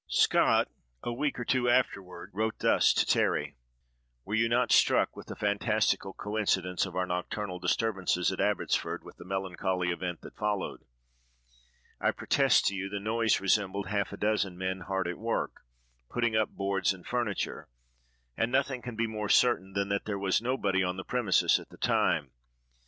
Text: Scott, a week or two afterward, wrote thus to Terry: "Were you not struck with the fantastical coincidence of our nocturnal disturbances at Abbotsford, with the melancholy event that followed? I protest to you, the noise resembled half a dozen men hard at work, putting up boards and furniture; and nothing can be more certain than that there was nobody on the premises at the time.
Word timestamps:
Scott, 0.07 0.67
a 1.03 1.13
week 1.13 1.39
or 1.39 1.45
two 1.45 1.69
afterward, 1.69 2.31
wrote 2.33 2.57
thus 2.57 2.91
to 2.91 3.05
Terry: 3.05 3.55
"Were 4.25 4.33
you 4.33 4.49
not 4.49 4.71
struck 4.71 5.15
with 5.15 5.27
the 5.27 5.35
fantastical 5.35 6.13
coincidence 6.13 6.87
of 6.87 6.95
our 6.95 7.05
nocturnal 7.05 7.59
disturbances 7.59 8.31
at 8.31 8.41
Abbotsford, 8.41 9.03
with 9.03 9.17
the 9.17 9.25
melancholy 9.25 9.91
event 9.91 10.21
that 10.21 10.35
followed? 10.35 10.85
I 11.99 12.09
protest 12.09 12.65
to 12.69 12.73
you, 12.75 12.89
the 12.89 12.99
noise 12.99 13.39
resembled 13.39 13.89
half 13.89 14.11
a 14.11 14.17
dozen 14.17 14.57
men 14.57 14.79
hard 14.79 15.07
at 15.07 15.19
work, 15.19 15.61
putting 16.09 16.35
up 16.35 16.49
boards 16.49 16.93
and 16.93 17.05
furniture; 17.05 17.69
and 18.35 18.51
nothing 18.51 18.81
can 18.81 18.95
be 18.95 19.05
more 19.05 19.29
certain 19.29 19.73
than 19.73 19.89
that 19.89 20.05
there 20.05 20.17
was 20.17 20.41
nobody 20.41 20.83
on 20.83 20.97
the 20.97 21.03
premises 21.03 21.59
at 21.59 21.69
the 21.69 21.77
time. 21.77 22.31